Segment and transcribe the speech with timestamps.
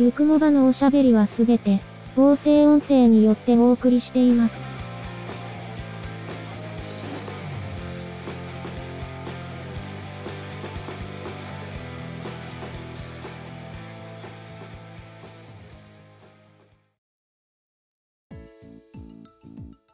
[0.00, 1.82] ゆくもばのおしゃべりはすべて、
[2.16, 4.64] 合成音声によってお送りしています。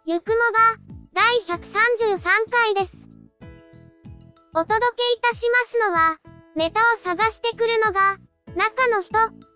[0.05, 0.79] ゆくもば、
[1.15, 2.97] 第133回です。
[4.55, 6.17] お届けいたしますのは、
[6.55, 8.19] ネタを探してくるのが、
[8.55, 9.56] 中の人。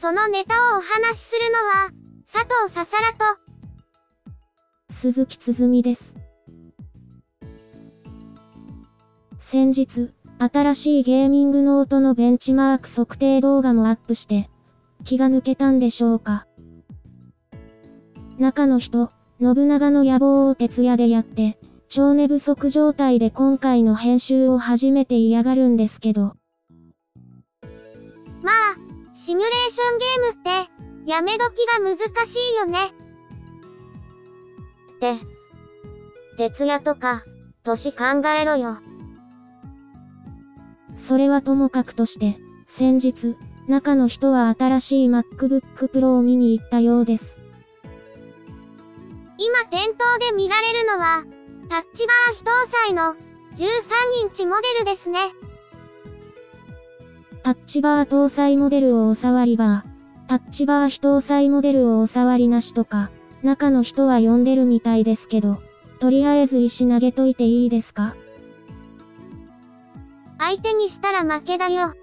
[0.00, 1.90] そのネタをお話しするのは、
[2.26, 3.38] 佐藤ささらと、
[4.88, 6.14] 鈴木つづみです。
[9.38, 14.48] 先日、新しいゲーミングノートのベンチマーク測定動画もアップして、
[15.04, 16.46] 気が抜けたんでしょうか。
[18.38, 21.58] 中の人、信長の野望を徹夜でやって、
[21.90, 26.39] 超寝不足状態で今回の編集を初めて嫌がるんですけど。
[29.20, 32.78] まあ、シミュレーションゲームって、やめ時が難しいよね。
[34.94, 35.18] って、
[36.38, 37.24] 徹夜とか、
[37.62, 38.04] 年考
[38.40, 38.78] えろよ。
[40.96, 43.36] それはともかくとして、先日、
[43.68, 47.36] 中の人は新しい MacBook Pro を見に行ったようです。
[49.36, 51.24] 今店頭で見られるのは、
[51.68, 52.50] タッチバー非搭
[52.86, 53.14] 載の
[53.54, 55.18] 13インチモデルですね。
[57.42, 63.10] タッチバー搭載モデルをお触りバー、タッチバー非搭載モデルをお触りなしとか、
[63.42, 65.62] 中の人は呼んでるみたいですけど、
[65.98, 68.14] とりあえず石投げといていいですか？
[70.38, 71.94] 相手にしたら負けだよ。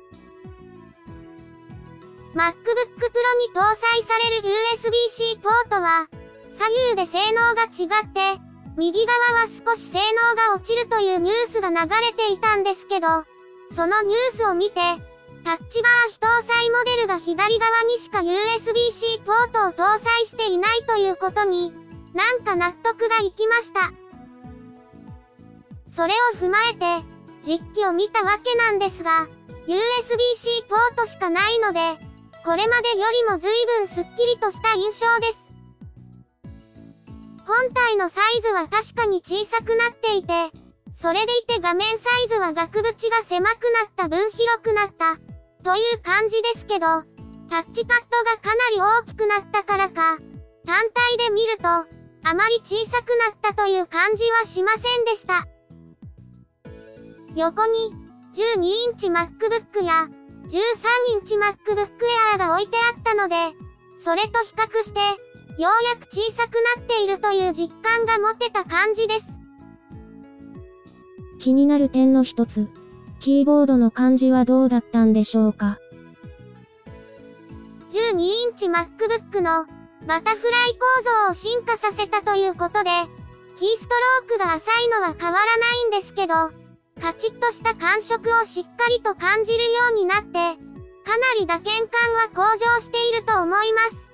[2.33, 6.07] MacBook Pro に搭載される USB-C ポートは、
[6.51, 8.41] 左右で性能が違って、
[8.77, 13.07] 右側は少し性能が落ちるというニュースが流れていたんですけど、
[13.75, 14.79] そのニュースを見て、
[15.47, 21.73] タッチバー非搭載モデルが左側にしか USB-C ポートを搭載していないということに、
[22.13, 23.93] なんか納得がいきました。
[25.89, 27.07] それを踏まえて、
[27.43, 29.29] 実機を見たわけなんですが、
[29.67, 31.79] USB-C ポートしかないので、
[32.43, 33.49] これまでよりも随
[33.79, 35.37] 分スッキリとした印象です。
[37.45, 40.51] 本体のサイズは確かに小さくなっていて、
[40.93, 45.17] それでいて画面サイズは額縁が狭くなった分広くなった、
[45.67, 46.85] という感じですけど、
[47.49, 50.17] タッチパッドがかなり大きくなったからか、
[50.65, 50.79] 単
[51.19, 55.45] 体で見ると、あまり小さくなったという感じはしませんでした。
[57.35, 57.93] 横に、
[58.33, 60.07] 12インチ MacBook や、
[60.45, 60.55] 13
[61.11, 61.89] インチ MacBook
[62.33, 63.35] Air が置いてあったので、
[64.01, 65.01] それと比較して、
[65.61, 69.25] ようやく小さくなっているという実感が持てた感じです。
[71.39, 72.69] 気になる点の一つ、
[73.19, 75.79] キーボードの感じはどうだったんでしょうか
[77.89, 79.65] ？12インチ MacBook の
[80.05, 82.89] バタフライ構造を進化させたということで、
[83.57, 83.95] キースト
[84.29, 86.33] ロークが浅いのは変わらないんですけど、
[87.01, 94.07] カチッとした感触をしっかりと感じるようになって、かなり打鍵感は向上していると思います。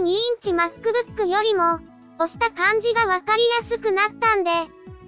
[0.00, 1.80] 12インチ MacBook よりも、
[2.18, 4.50] 押した感じがわかりやすくなったんで、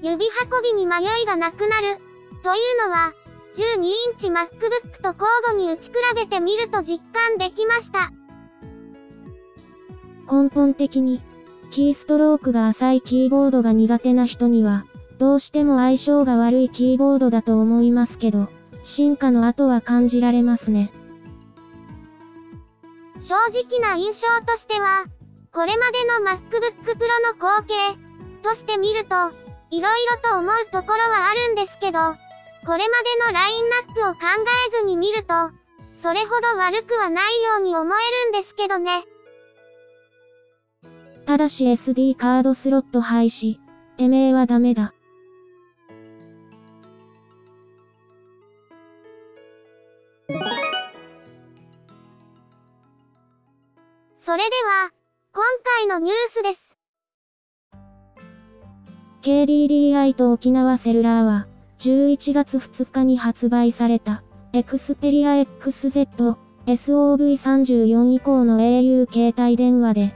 [0.02, 1.98] 指運びに迷いがなくなる。
[2.42, 3.12] というのは、
[3.54, 8.12] 12インチ MacBook と交互に打ち比べてみると実感できました。
[10.30, 11.20] 根本的に、
[11.70, 14.84] キーストロークが浅いキーボードが苦手な人には、
[15.18, 18.48] どうしても相性が悪いキーボードだと思いますけど、
[18.82, 20.92] 進化の後は感じられますね。
[23.18, 25.06] 正直な印象としては、
[25.56, 27.74] これまでの MacBook Pro の光景
[28.42, 29.32] として見ると、
[29.70, 32.18] 色々と思うところはあるんですけど、これ
[32.66, 32.82] まで
[33.26, 34.18] のラインナップを考
[34.68, 35.32] えずに見ると、
[36.02, 39.04] それほど悪くはないように思えるんですけどね。
[41.24, 43.56] ただし SD カードスロット廃止、
[43.96, 44.92] てめえはダメだ。
[54.18, 54.95] それでは、
[55.36, 55.44] 今
[55.82, 56.78] 回のニュースです。
[59.20, 61.46] KDDI と沖縄セルラーは、
[61.78, 64.22] 11月2日に発売された、
[64.54, 70.14] Xperia XZ SOV34 以降の au 携帯電話で、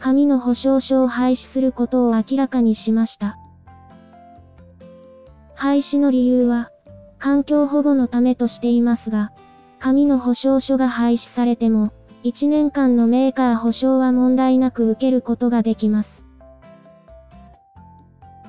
[0.00, 3.36] 紙の保証書を廃止することを明らかにしました。
[5.54, 6.70] 廃止の理由は、
[7.18, 9.32] 環境保護のためとしていますが、
[9.78, 11.92] 紙の保証書が廃止されても、
[12.24, 16.22] 1年間のメーカー保証は問題なく受けることができます。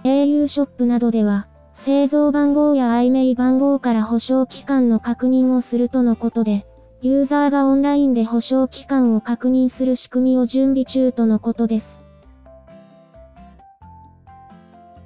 [0.03, 6.67] au ショップなどでは、製造番号や i m a 番号から保証期間の確認をするとのことで、
[7.01, 11.99] ユーザーがオンラインで保証期間を確認する仕組みを準備中とのことです。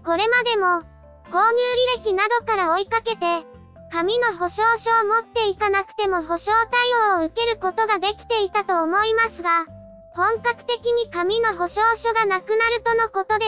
[0.04, 0.84] これまでも、
[1.32, 1.58] 購入
[1.98, 3.46] 履歴などから追いかけて、
[3.92, 9.66] 紙の保証書を持っていかなくても保証対応を受けることができていたと思いますが、
[10.14, 13.46] 本格的に紙の保証書がなくなるとのことで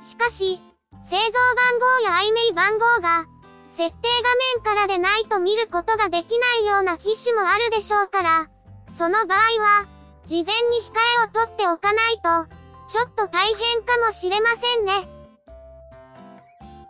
[0.00, 0.10] す。
[0.10, 0.62] しかし、
[1.08, 3.26] 製造番号や IMEI 番号が、
[3.70, 4.08] 設定
[4.64, 8.48] 画面からでないと見ることができないような機種もあるでしょうから、
[8.96, 9.86] その場合は、
[10.24, 10.92] 事前に控
[11.22, 12.52] えを取っておかないと、
[12.88, 15.15] ちょっと大変かもしれませんね。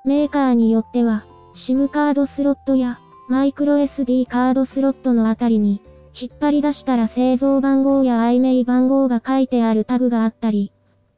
[0.06, 5.82] メーカーによっては、SIM カードスロットや、マイクロ SD カードスロットのあたりに、
[6.14, 10.72] 引っ張り出したら製造番号や i m a 番号が書いてあるタグがあったり、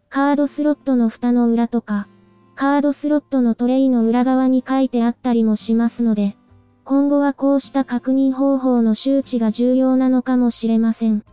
[0.08, 2.08] カードスロットの蓋の裏とか、
[2.54, 6.38] カードスロットのトレイの裏側に書いてあったりもしますので、
[6.84, 11.24] 今後はこうした確認方法の周知が重要なのかもしれません。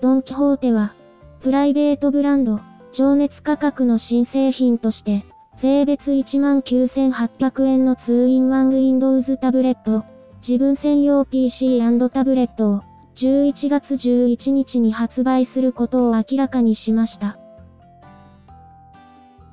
[0.00, 0.94] ドンキホーテは、
[1.40, 2.60] プライベートブランド、
[2.90, 5.24] 情熱価格の新製品として、
[5.56, 10.04] 税別19,800円の 2-in-1 Windows タブレット、
[10.40, 12.82] 自分専用 PC& タブレットを
[13.14, 17.36] 11月11日に発売することを明らかにしました。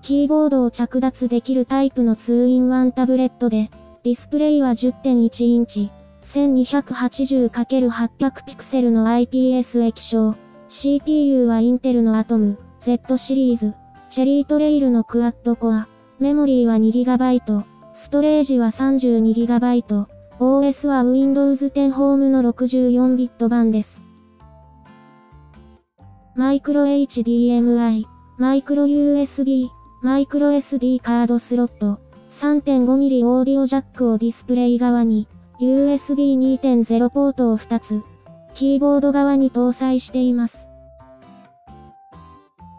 [0.01, 3.69] キーボードを着脱できるタイプの 2-in-1 タブレットで、
[4.03, 5.91] ディスプレイは10.1インチ、
[6.27, 10.35] 1280×800 ピクセルの IPS 液晶、
[10.67, 13.73] CPU はインテルのアトム、Z シリーズ、
[14.09, 15.87] チェリートレイルのクワッドコア、
[16.19, 17.63] メモリーは 2GB、
[17.93, 20.05] ストレージは 32GB、
[20.39, 24.03] OS は Windows 10 Home の64ビット版です。
[26.35, 28.03] マイクロ HDMI、
[28.37, 29.69] マイクロ USB、
[30.01, 32.01] マイクロ SD カードスロット、
[32.31, 38.03] 3.5mm オーディオジャックをディスプレイ側に、USB 2.0ポートを2つ、
[38.53, 40.67] キーボード側に搭載しています。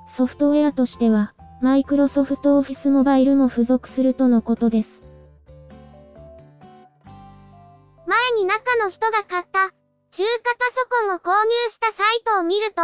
[0.06, 5.02] ソフトウェアとしては、マイクロソフトオフィスモバイルも付属するとのことです。
[8.06, 9.70] 前に中の人が買った
[10.12, 12.76] 中華パソコンを購入したサイトを見ると、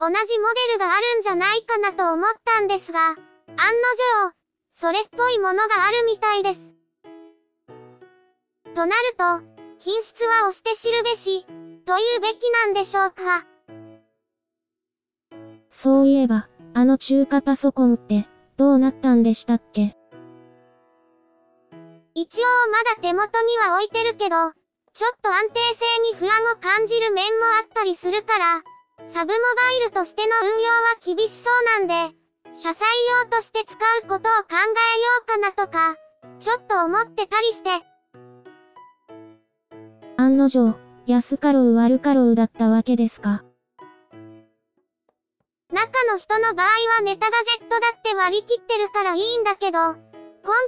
[0.00, 3.16] 同じモデルがあるんじゃないかなと思ったんですが、案の
[3.54, 4.34] 定、
[4.72, 6.77] それっぽいものがあるみたいです。
[8.74, 9.24] となると、
[9.78, 11.46] 品質は押して知るべし、
[11.86, 13.46] というべきなんでしょうか。
[15.70, 18.26] そういえば、あの中華パソコンって、
[18.56, 19.96] どうなったんでしたっけ？
[22.14, 24.36] 一応まだ手元には置いてるけど、
[24.92, 28.62] ちょっと安定性に不安を感じる面もあったりするから、
[29.06, 32.16] サブモバイルとしての運用は厳しそうなんで、
[32.52, 32.88] 車載
[33.22, 35.94] 用として使うことを考えようかなとか、
[36.40, 37.70] ちょっと思ってたりして。
[40.38, 43.42] 案の定、安かろう悪かろうだったわけですか？
[45.72, 49.98] 中の人の場合はネタガジェットだって割り切ってるからいいんだけど、今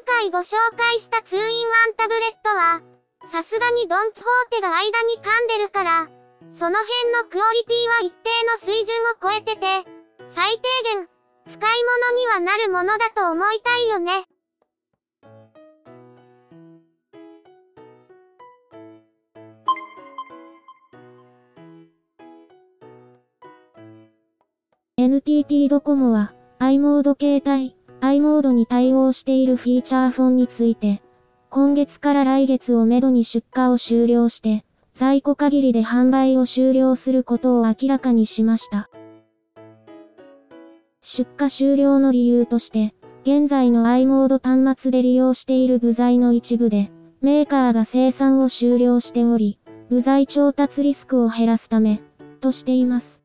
[0.05, 2.83] 回ご紹介した 2-in-1 タブレットは、
[3.31, 6.09] さすがにドンキホーテが間に噛んでるから、
[6.51, 9.87] その辺のクオリティは一定の水準を超えてて、
[10.29, 10.63] 最低
[10.97, 11.09] 限、
[11.49, 14.25] 使い物にはなるものだと思いたいよね。
[25.03, 31.01] NTT ドコモは、i モード携帯、i モードに対応しているフィーチャーフォンについて、
[31.49, 38.91] 今月から来月をめどに出荷を終了して、在庫限りで販売を終了することを明らかにしました。
[41.01, 42.93] 出荷終了の理由として、
[43.23, 46.93] 現在の i モード端末で利用している部材の一部で、
[47.23, 52.03] メーカーが生産を終了しており、部材調達リスクを減らすため、
[52.43, 53.20] としています。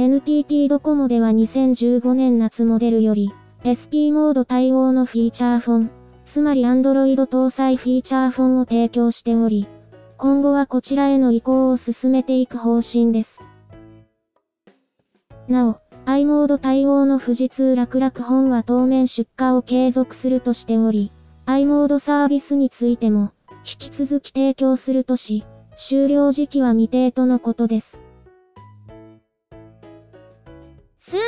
[0.00, 3.32] NTT ドコモでは2015年夏モデルより、
[3.66, 5.90] SP モード対応のフィーチャーフォン、
[6.24, 9.66] つまり Android 搭載フィーチャーフォンを提供しており、
[10.16, 13.42] 今後はこちらへの移行を進めていく方針です。
[15.48, 21.10] なお、i モード対応の富士通楽々本は当面出荷を継続するとしており、
[21.46, 23.32] i モードサービスについても、
[23.68, 28.00] 引き続き提供するとし、終了時期は未定とのことです。
[31.08, 31.22] 数年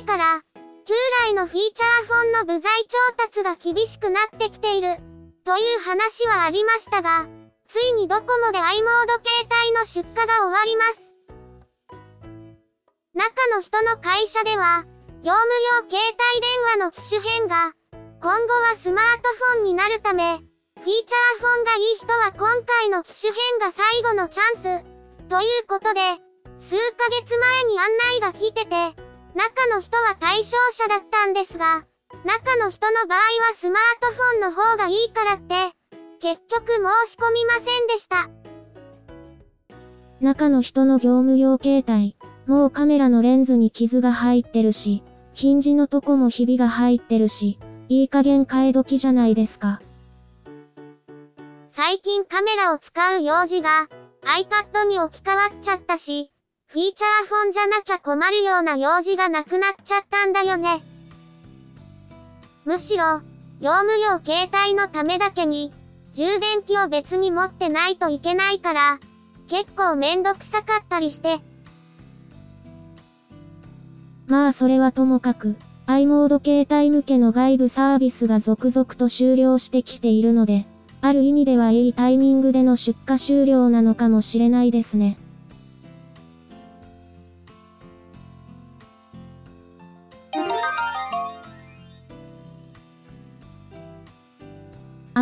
[0.00, 0.40] 前から、
[0.86, 0.94] 旧
[1.26, 4.96] 来のフィーチャーフォンの部材調達が厳しくなってきている、
[5.44, 7.28] という話はありましたが、
[7.68, 11.12] ついにドコモで i モード携帯の出荷が終わります。
[13.12, 14.86] 中の人の会社では、
[15.22, 15.44] 業務
[15.82, 17.74] 用携帯電話の機種変が、
[18.22, 26.00] 今後はスマートフォンになるため、フィーチャーフォンがいい人は今回の機種変が最後のチャンス、ということで、
[26.58, 31.84] 数ヶ月前に案内が来てて、中の人は対象者だったんですが、
[32.24, 33.22] 中の人の場合は
[33.56, 35.54] スマートフォンの方がいいからって、
[36.20, 38.28] 結局申し込みませんでした。
[40.20, 42.16] 中の人の業務用携帯、
[42.46, 47.58] もうカメラのレンズに傷が入ってるし、ヒンジのとこもひびが入ってるし、
[47.88, 49.80] いい加減替え時じゃないですか。
[51.68, 53.88] 最近カメラを使う用事が
[54.24, 56.32] iPad に置き換わっちゃったし、
[56.70, 60.82] フィーチャーフォンじゃなきゃ困るような用事がなくなっちゃったんだよね。
[62.66, 63.22] むしろ、
[63.62, 65.72] 業務用携帯のためだけに、
[66.12, 69.00] 充電器を別に持ってないといけないから、
[69.48, 71.40] 結構めんどくさかったりして。
[74.26, 75.56] まあそれはともかく、
[75.86, 80.66] i モード携帯向けの外部サービスが続々と終了してきているので、
[81.00, 85.16] ある意味ではいいタイミングでの出荷終了なのかもしれないですね。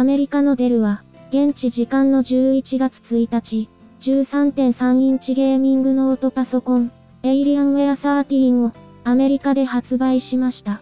[0.07, 6.93] メリカのデルは、現地時間の11月1日、13.3インチゲーミングノートパソコン、
[7.25, 8.73] エイリアンウェア13を、
[9.03, 10.81] アメリカで発売しました。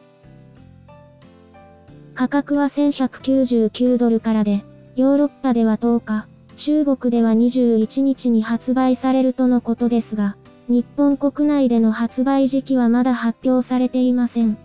[2.14, 4.62] 価格は1199ドルからで、
[4.94, 6.26] ヨーロッパでは10日、
[6.56, 10.36] 中国では21日に発売されるとのことですが、
[10.68, 14.58] 日本国内での発売時期はまだ発表されていません。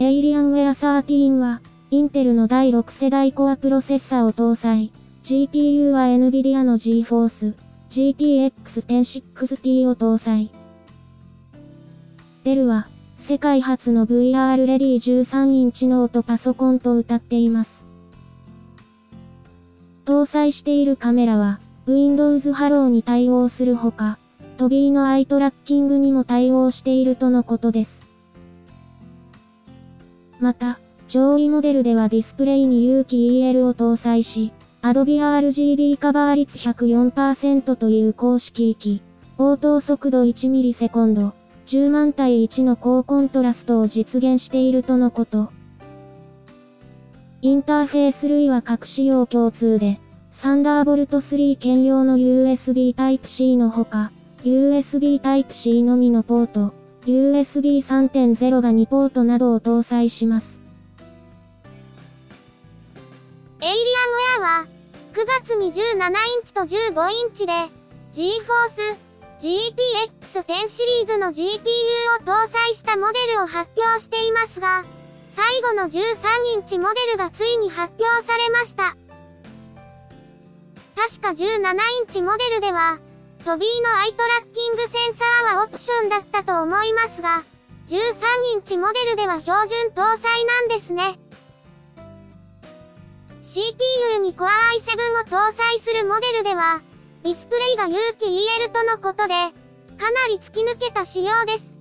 [0.00, 4.90] エイリアンウェア13は、インテルの第6世代コアプロセッサを搭載。
[5.24, 7.54] GPU は NVIDIA の GForce
[7.90, 8.50] GTX
[8.86, 10.50] 1060T を搭載。
[12.44, 17.84] デルは、世界初の VR レディ13インチノートパソコンと歌っています。
[20.06, 24.16] 搭載しているカメラは、Windows Hello に対応するほか、
[24.56, 28.02] トビーのアイトラッキングにも対応しているとのことです。
[30.40, 30.78] また、
[31.12, 34.50] 上位モデルではディスプレイに有機 EL を搭載し、
[34.80, 39.02] Adobe RGB カバー率104%という公式域、
[39.36, 41.34] 応答速度1ミリセコンド、
[41.66, 45.52] 10万対1の高コントラストを実現しているとのこと。
[47.42, 50.00] インターフェース類は各仕様共通で、
[50.30, 54.12] サンダーボルト3兼用の USB Type-C のほか、
[54.44, 56.72] USB Type-C のみのポート、
[57.04, 60.61] USB 3.0が2ポートなどを搭載します。
[63.62, 63.74] エイリ
[64.40, 64.66] アンウェアは、
[65.12, 67.52] 9月に17インチと15インチで、
[68.12, 68.98] GForce
[69.38, 71.44] GTX 10シリーズの GPU
[72.20, 74.84] を搭載したモデルを発表していますが、
[75.30, 75.94] 最後の13
[76.54, 78.96] インチモデルがついに発表されました。
[80.96, 82.98] 確か17インチモデルでは、
[83.44, 87.44] トビーのアイトラッキングセンサーはオプションだったと思いますが、
[87.86, 87.94] 13
[88.54, 91.21] インチモデルでは標準搭載なんですね。
[93.52, 96.80] CPU に Core i7 を搭載するモデルでは、
[97.22, 99.34] ディスプレイが有機 EL とのことで、
[100.00, 101.76] かなり突き抜けた仕様です。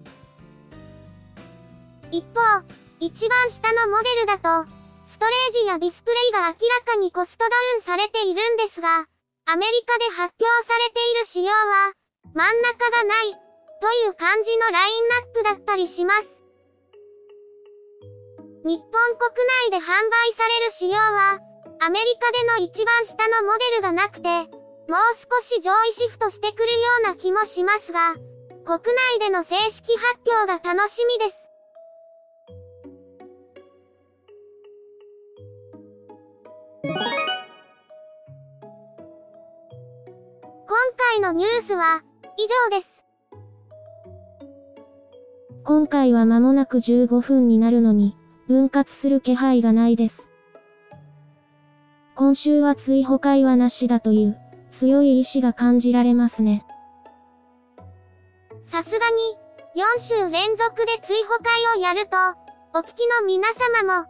[2.11, 2.67] 一方、
[2.99, 4.69] 一番下のモデルだと、
[5.07, 9.07] ストレージやディスプレイが明らかにコストダウンされているんですが、
[9.45, 11.93] アメリカで発表されている仕様は、
[12.33, 16.27] 真ん中がない、という感じのラインナップだったりします。
[18.65, 18.91] 日本国
[19.71, 21.39] 内で販売される仕様は、
[21.83, 24.49] アメリカでの一番下のモデルがなくて、もう
[25.17, 26.69] 少し上位シフトしてくるよ
[27.05, 28.13] うな気もしますが、
[28.65, 31.49] 国内での正式発表が楽しみです。
[40.67, 42.03] 今回のニュースは
[42.37, 43.03] 以上です。
[45.63, 48.15] 今回は間もなく15分になるのに、
[48.47, 50.27] 分割する気配がないです。
[52.21, 54.37] 今週は追放会はなしだという
[54.69, 56.63] 強い意志が感じられますね。
[58.61, 59.17] さすがに、
[59.75, 62.17] 4週連続で追放会をやると、
[62.75, 63.47] お聞きの皆
[63.81, 64.07] 様も、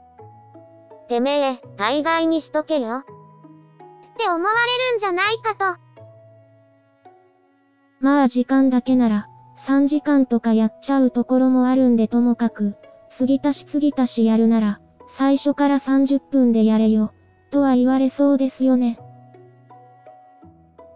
[1.08, 2.98] てめえ、大概にしとけよ。
[2.98, 3.04] っ
[4.18, 5.80] て思われるんじゃないかと。
[8.02, 12.76] まあ時間だけなら、3時間とかやっちゃうところもあるんでともかく、
[13.10, 17.14] 継ぎ足し継ぎ足しやるなら、最初から30分でやれよ、
[17.52, 18.98] とは言われそうですよね。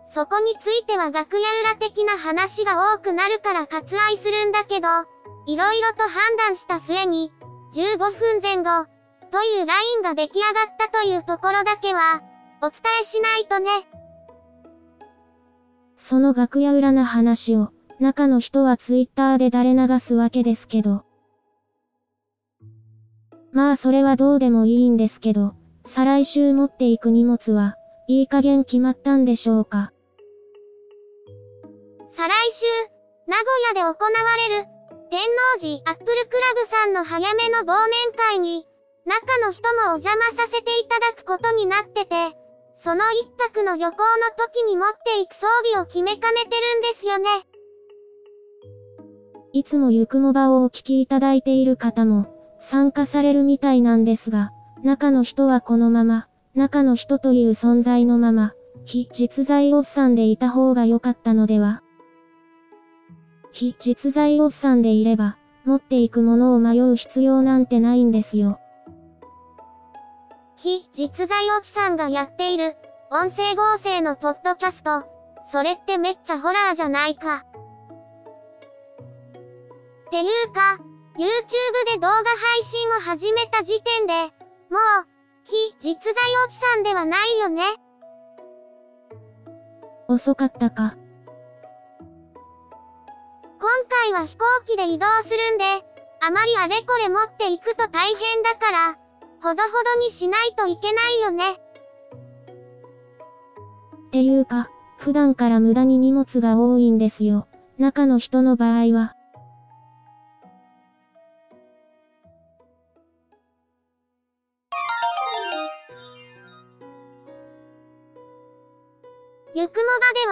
[0.08, 4.88] そこについては楽屋裏的な話が多くなるから割愛するんだけど、
[5.46, 7.32] いろいろと判断した末に、
[7.76, 8.88] 15分前後、
[9.30, 12.24] というラインが出来上がったというところだけは、
[12.62, 13.70] お伝えしないとね。
[15.98, 21.04] その楽屋裏な話を、中の人はツイッターで垂れ流すわけですけど。
[23.52, 25.56] まあそれはどうでもいいんですけど、
[25.88, 27.78] 再来週持っていく荷物は、
[28.08, 29.92] いい加減決まったんでしょうか？
[32.10, 32.66] 再来週、
[33.28, 33.94] 名古屋で行わ
[34.50, 34.68] れる、
[35.12, 35.20] 天
[35.56, 38.66] 王寺アップルクラブさんの早めの忘年会に、
[39.06, 42.36] 中の人もお邪魔させていただくことになってて、
[42.76, 44.04] その一泊の旅行の
[44.38, 47.30] 時に持っていく装備を決めかねてるんですよね。
[49.54, 52.26] いつもゆくもばをお聞きいただいている方も、
[52.60, 54.50] 参加されるみたいなんですが、
[54.84, 58.54] 中の人はこのまま、中の人という存在のまま、
[58.86, 61.82] 非実在おっさんでいた方が良かったのでは？
[63.52, 68.60] 非実在おっさんでいれば、持っていくものを迷う必要なんてないんですよ。
[70.56, 72.76] 非実在おっさんがやっている、
[73.12, 75.06] 音声合成のポッドキャスト。
[75.52, 77.46] それってめっちゃホラーじゃないか。
[80.08, 80.80] っていうか、
[81.18, 81.22] YouTube
[81.94, 84.35] で動画配信を始めた時点で、
[84.70, 85.08] もう、
[85.44, 86.14] 非実在
[86.46, 87.64] おじさんではないよね。
[90.08, 90.96] 遅かったか。
[93.60, 95.66] 今回は飛行機で移動するんで、
[96.22, 98.98] あまりあれこれ持っていくと大変だから、
[99.42, 101.54] ほどほどにしないといけないよね。
[104.08, 107.48] っていうか、普段から無駄に荷物が多いんですよ。
[107.78, 109.15] 中の人の場合は。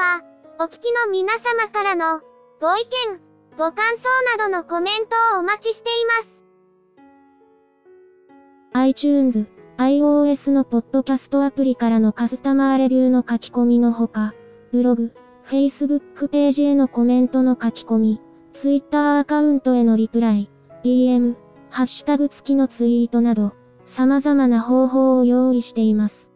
[0.03, 0.21] は、
[0.59, 2.19] お聞きの皆様からの
[2.59, 3.21] ご意見、
[3.57, 6.43] ご感想などのコメントをお待ちしています。
[8.73, 14.33] iTunes、iOS のポッドキャストアプリからのカスタマーレビューの書き込みのほか、
[14.73, 15.13] ブログ、
[15.45, 20.49] Facebook ページへのコメントの書き込み、Twitter アカウントへのリプライ、
[20.83, 21.35] DM、
[21.69, 23.53] ハッシュタグ付きのツイートなど、
[23.85, 26.29] 様々な方法を用意しています。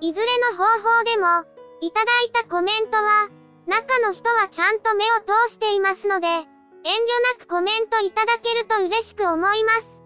[0.00, 1.53] いずれの方法でも、
[1.84, 3.28] いただいたコメントは、
[3.66, 6.46] 中の人はちゃんと目を通していますので、遠慮
[7.38, 10.00] なくコメントいただけると嬉しく思います。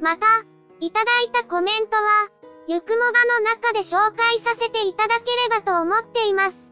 [0.00, 0.44] また、
[0.78, 2.28] いただいたコメントは、
[2.68, 3.06] ゆくもば
[3.40, 6.70] の中で紹介させていただければと思っています。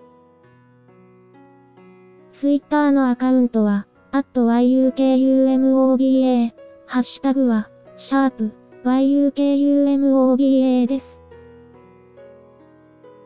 [2.30, 6.52] ツイッターのアカウントは、at yukumoba、
[6.86, 8.52] ハッシュタグは、シャープ
[8.84, 11.20] yukumoba です。